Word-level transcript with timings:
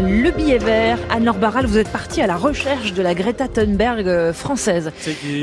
Le 0.00 0.32
billet 0.32 0.58
vert, 0.58 0.98
Anne-Laure 1.08 1.38
Barral, 1.38 1.66
vous 1.66 1.78
êtes 1.78 1.88
partie 1.88 2.20
à 2.20 2.26
la 2.26 2.36
recherche 2.36 2.94
de 2.94 3.02
la 3.02 3.14
Greta 3.14 3.46
Thunberg 3.46 4.08
euh, 4.08 4.32
française. 4.32 4.90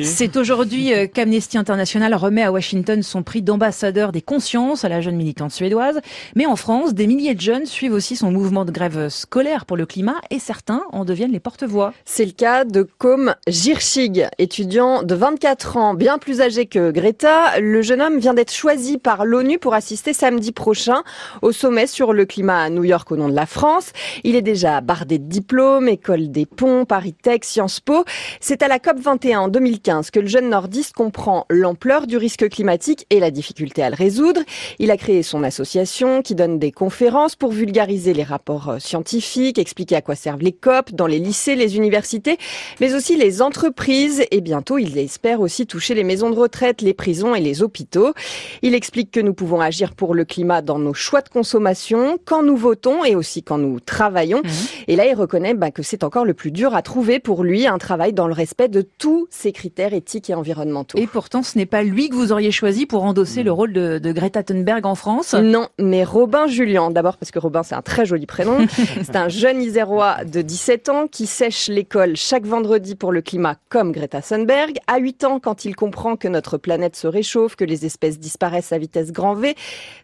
C'est 0.04 0.35
aujourd'hui 0.35 0.93
euh, 0.93 1.08
qu'Amnesty 1.08 1.58
International 1.58 2.13
remet 2.16 2.44
à 2.44 2.52
Washington 2.52 3.02
son 3.02 3.24
prix 3.24 3.42
d'ambassadeur 3.42 4.12
des 4.12 4.22
consciences 4.22 4.84
à 4.84 4.90
la 4.90 5.00
jeune 5.00 5.16
militante 5.16 5.52
suédoise. 5.52 6.02
Mais 6.36 6.46
en 6.46 6.58
France, 6.58 6.94
des 6.94 7.08
milliers 7.08 7.34
de 7.34 7.40
jeunes 7.40 7.66
suivent 7.66 7.94
aussi 7.94 8.18
son 8.18 8.29
mouvement 8.29 8.66
de 8.66 8.72
grève 8.72 9.08
scolaire 9.08 9.65
pour 9.65 9.78
le 9.78 9.85
climat 9.85 10.19
et 10.31 10.40
certains 10.40 10.83
en 10.92 11.06
deviennent 11.06 11.31
les 11.31 11.40
porte-voix. 11.40 11.94
C'est 12.04 12.26
le 12.26 12.33
cas 12.33 12.65
de 12.65 12.86
Com 12.97 13.33
Girchig, 13.47 14.28
étudiant 14.38 15.04
de 15.04 15.15
24 15.15 15.78
ans, 15.78 15.94
bien 15.94 16.18
plus 16.18 16.41
âgé 16.41 16.66
que 16.66 16.91
Greta. 16.91 17.58
Le 17.62 17.81
jeune 17.81 18.02
homme 18.02 18.20
vient 18.20 18.34
d'être 18.34 18.54
choisi 18.54 18.98
par 18.98 19.23
l'ONU 19.23 19.59
pour 19.59 19.73
assister 19.76 20.12
samedi 20.12 20.52
prochain 20.52 21.04
au 21.41 21.54
sommet 21.54 21.88
sur 21.88 22.12
le 22.12 22.26
climat 22.26 22.63
à 22.63 22.70
New 22.70 22.84
York 22.84 23.09
au 23.12 23.16
nom 23.16 23.30
de 23.30 23.36
la 23.36 23.45
France. 23.45 23.94
Il 24.26 24.36
est 24.36 24.41
déjà 24.41 24.81
bardé 24.81 25.20
de 25.20 25.25
diplômes, 25.25 25.88
école 25.88 26.31
des 26.31 26.45
ponts, 26.45 26.85
Paris 26.85 27.13
Tech, 27.13 27.41
Sciences 27.43 27.79
Po. 27.79 28.05
C'est 28.39 28.61
à 28.61 28.67
la 28.67 28.79
COP 28.79 28.99
21 28.99 29.41
en 29.41 29.47
2015 29.47 30.11
que 30.11 30.20
le 30.20 30.27
jeune 30.27 30.49
nordiste 30.49 30.93
comprend 30.93 31.45
l'ampleur 31.49 32.07
du 32.07 32.17
risque 32.17 32.49
climatique 32.49 33.05
et 33.09 33.19
la 33.19 33.31
difficulté 33.31 33.83
à 33.83 33.89
le 33.89 33.95
résoudre. 33.95 34.41
Il 34.80 34.91
a 34.91 34.97
créé 34.97 35.23
son 35.23 35.43
association 35.43 36.21
qui 36.21 36.35
donne 36.35 36.59
des 36.59 36.71
conférences 36.71 37.35
pour 37.35 37.52
vulgariser 37.52 38.13
les 38.13 38.23
rapports 38.23 38.69
euh, 38.69 38.80
scientifiques, 38.80 39.59
expliquer 39.59 39.97
à 39.97 40.02
quoi 40.02 40.16
servent 40.16 40.41
les 40.41 40.52
COP 40.52 40.91
dans 40.94 41.08
les 41.08 41.19
lycées, 41.19 41.55
les 41.55 41.77
universités, 41.77 42.38
mais 42.80 42.94
aussi 42.94 43.16
les 43.16 43.41
entreprises 43.41 44.23
et 44.31 44.41
bientôt 44.41 44.77
il 44.77 44.97
espère 44.97 45.41
aussi 45.41 45.67
toucher 45.67 45.94
les 45.94 46.03
maisons 46.03 46.30
de 46.30 46.35
retraite, 46.35 46.81
les 46.81 46.94
prisons 46.94 47.35
et 47.35 47.41
les 47.41 47.61
hôpitaux. 47.61 48.13
Il 48.61 48.75
explique 48.75 49.11
que 49.11 49.19
nous 49.19 49.33
pouvons 49.33 49.61
agir 49.61 49.94
pour 49.95 50.16
le 50.16 50.25
climat 50.25 50.61
dans 50.61 50.80
nos 50.80 50.94
choix 50.94 51.21
de 51.21 51.30
consommation, 51.30 52.17
quand 52.25 52.44
nous 52.44 52.58
votons 52.58 53.03
et 53.03 53.16
aussi 53.16 53.44
quand 53.44 53.58
nous 53.58 53.80
travaillons 53.80 54.30
Mhm. 54.40 54.52
Et 54.88 54.95
là, 54.95 55.05
il 55.05 55.13
reconnaît 55.13 55.53
bah, 55.53 55.71
que 55.71 55.84
c'est 55.84 56.03
encore 56.03 56.26
le 56.26 56.34
plus 56.34 56.52
dur 56.52 56.76
à 56.76 56.81
trouver 56.81 57.20
pour 57.20 57.44
lui, 57.44 57.67
un 57.67 57.78
travail 57.78 58.14
dans 58.14 58.28
le 58.28 58.33
respect 58.33 58.67
de 58.67 58.81
tous 58.81 59.28
ces 59.30 59.52
critères 59.52 59.94
éthiques 59.94 60.30
et 60.30 60.33
environnementaux. 60.33 60.97
Et 60.97 61.08
pourtant, 61.08 61.44
ce 61.44 61.58
n'est 61.58 61.66
pas 61.66 61.83
lui 61.83 62.09
que 62.09 62.16
vous 62.16 62.31
auriez 62.31 62.52
choisi 62.52 62.86
pour 62.86 63.03
endosser 63.03 63.44
le 63.44 63.52
rôle 63.52 63.73
de, 63.73 64.00
de 64.00 64.11
Greta 64.11 64.44
Thunberg 64.44 64.86
en 64.86 64.95
France? 64.95 65.33
Non, 65.33 65.67
mais 65.80 66.03
Robin 66.03 66.47
Julien. 66.47 66.92
D'abord 66.92 67.17
parce 67.17 67.31
que 67.31 67.39
Robin, 67.39 67.64
c'est 67.64 67.75
un 67.75 67.81
très 67.81 68.05
joli 68.05 68.25
prénom. 68.25 68.66
c'est 69.03 69.16
un 69.16 69.30
jeune 69.30 69.61
Isérois 69.61 70.23
de 70.25 70.42
17 70.42 70.89
ans 70.89 71.08
qui 71.08 71.27
sèche 71.27 71.67
l'école 71.67 72.16
chaque 72.16 72.45
vendredi 72.45 72.95
pour 72.95 73.11
le 73.11 73.22
climat 73.22 73.55
comme 73.70 73.92
Greta 73.92 74.22
Thunberg. 74.22 74.77
À 74.88 74.98
8 75.00 75.23
ans, 75.23 75.39
quand 75.39 75.66
il 75.66 75.75
comprend 75.75 76.16
que 76.16 76.27
notre 76.27 76.58
planète 76.58 76.95
se 76.95 77.08
réchauffe, 77.08 77.55
que 77.55 77.66
les 77.66 77.86
espèces 77.86 78.20
disparaissent 78.20 78.72
à 78.72 78.77
vitesse 78.77 79.11
grand 79.11 79.33
V, 79.33 79.55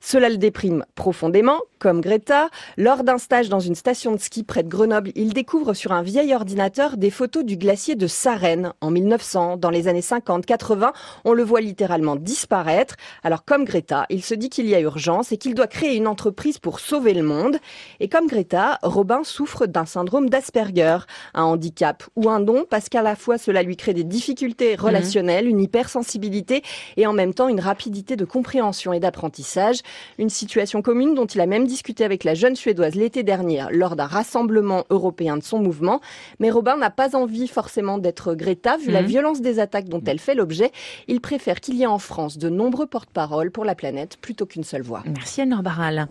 cela 0.02 0.30
le 0.30 0.38
déprime 0.38 0.86
profondément, 0.96 1.60
comme 1.80 2.02
Greta. 2.02 2.50
Lors 2.78 3.04
d'un 3.04 3.18
stage 3.18 3.50
dans 3.50 3.60
une 3.60 3.76
station 3.76 4.12
de 4.12 4.17
ski 4.22 4.44
près 4.44 4.64
de 4.64 4.70
Grenoble, 4.70 5.12
il 5.16 5.34
découvre 5.34 5.74
sur 5.74 5.92
un 5.92 6.02
vieil 6.02 6.34
ordinateur 6.34 6.98
des 6.98 7.10
photos 7.10 7.44
du 7.44 7.58
glacier 7.58 7.96
de 7.96 8.08
Sarenne 8.08 8.74
en 8.82 8.92
1900. 8.92 9.58
Dans 9.58 9.70
les 9.70 9.88
années 9.88 10.02
50-80, 10.02 10.92
on 11.26 11.34
le 11.34 11.44
voit 11.44 11.62
littéralement 11.62 12.16
disparaître. 12.16 12.96
Alors 13.24 13.46
comme 13.46 13.66
Greta, 13.66 14.06
il 14.10 14.24
se 14.24 14.34
dit 14.34 14.50
qu'il 14.50 14.68
y 14.68 14.76
a 14.76 14.80
urgence 14.80 15.32
et 15.32 15.38
qu'il 15.38 15.54
doit 15.56 15.68
créer 15.68 15.96
une 15.96 16.08
entreprise 16.08 16.58
pour 16.58 16.80
sauver 16.80 17.14
le 17.14 17.24
monde. 17.24 17.58
Et 18.00 18.08
comme 18.10 18.28
Greta, 18.28 18.80
Robin 18.84 19.24
souffre 19.24 19.66
d'un 19.66 19.86
syndrome 19.86 20.30
d'Asperger, 20.30 20.98
un 21.34 21.44
handicap 21.44 22.04
ou 22.16 22.30
un 22.30 22.40
don 22.40 22.66
parce 22.70 22.90
qu'à 22.90 23.02
la 23.02 23.16
fois 23.16 23.38
cela 23.38 23.64
lui 23.64 23.78
crée 23.78 23.94
des 23.94 24.04
difficultés 24.04 24.76
mhm. 24.76 24.84
relationnelles, 24.84 25.48
une 25.48 25.60
hypersensibilité 25.60 26.64
et 26.98 27.08
en 27.08 27.14
même 27.14 27.34
temps 27.34 27.48
une 27.48 27.60
rapidité 27.60 28.16
de 28.16 28.26
compréhension 28.26 28.94
et 28.94 29.00
d'apprentissage. 29.00 29.80
Une 30.18 30.30
situation 30.30 30.82
commune 30.82 31.14
dont 31.14 31.26
il 31.26 31.42
a 31.42 31.46
même 31.46 31.68
discuté 31.68 32.04
avec 32.04 32.24
la 32.24 32.34
jeune 32.34 32.56
Suédoise 32.56 32.96
l'été 32.96 33.24
dernier 33.24 33.66
lors 33.72 33.96
d'un 33.96 34.07
rassemblement 34.08 34.86
européen 34.90 35.38
de 35.38 35.44
son 35.44 35.60
mouvement. 35.60 36.02
Mais 36.40 36.50
Robin 36.50 36.78
n'a 36.78 36.90
pas 36.90 37.16
envie 37.16 37.48
forcément 37.48 37.98
d'être 37.98 38.34
Greta, 38.34 38.78
vu 38.78 38.92
la 38.92 39.02
mhm. 39.02 39.08
violence 39.08 39.42
des 39.42 39.60
attaques 39.60 39.90
dont 39.90 40.02
elle 40.06 40.20
fait 40.20 40.36
l'objet. 40.36 40.72
Il 41.08 41.22
préfère 41.22 41.60
qu'il 41.62 41.76
y 41.76 41.84
ait 41.84 41.88
en 41.88 42.00
France 42.00 42.38
de 42.38 42.50
nombreux 42.50 42.88
porte-paroles 42.88 43.52
pour 43.52 43.66
la 43.66 43.76
planète 43.76 44.18
plutôt 44.18 44.46
qu'une 44.46 44.64
seule 44.64 44.82
voix. 44.82 45.04
Merci 45.06 45.42
Anne 45.42 45.60
Barral. 45.62 46.06